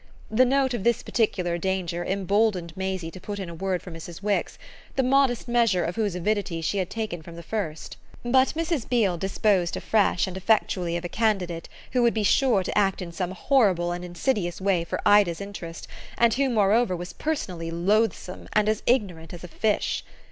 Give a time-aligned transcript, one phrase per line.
[0.31, 4.23] The note of this particular danger emboldened Maisie to put in a word for Mrs.
[4.23, 4.57] Wix,
[4.95, 8.89] the modest measure of whose avidity she had taken from the first; but Mrs.
[8.89, 13.11] Beale disposed afresh and effectually of a candidate who would be sure to act in
[13.11, 15.87] some horrible and insidious way for Ida's interest
[16.17, 20.03] and who moreover was personally loathsome and as ignorant as a fish.